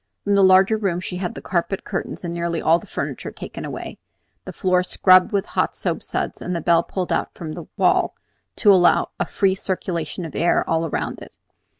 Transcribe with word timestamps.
From 0.23 0.33
the 0.33 0.41
larger 0.43 0.77
room 0.77 0.99
she 0.99 1.17
had 1.17 1.35
the 1.35 1.43
carpet, 1.43 1.83
curtains, 1.83 2.23
and 2.23 2.33
nearly 2.33 2.59
all 2.59 2.79
the 2.79 2.87
furniture 2.87 3.29
taken 3.29 3.63
away, 3.63 3.99
the 4.45 4.51
floor 4.51 4.81
scrubbed 4.81 5.31
with 5.31 5.45
hot 5.45 5.75
soapsuds, 5.75 6.41
and 6.41 6.55
the 6.55 6.59
bed 6.59 6.87
pulled 6.87 7.11
out 7.11 7.35
from 7.35 7.51
the 7.51 7.67
wall 7.77 8.15
to 8.55 8.73
allow 8.73 9.01
of 9.03 9.07
a 9.19 9.25
free 9.27 9.53
circulation 9.53 10.25
of 10.25 10.35
air 10.35 10.67
all 10.67 10.89
round 10.89 11.21
it. 11.21 11.37